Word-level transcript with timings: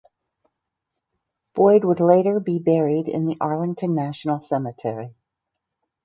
Boyd 1.53 1.83
would 1.85 1.99
later 1.99 2.39
be 2.39 2.57
buried 2.57 3.07
in 3.07 3.27
the 3.27 3.37
Arlington 3.39 3.93
National 3.93 4.41
Cemetery. 4.41 5.13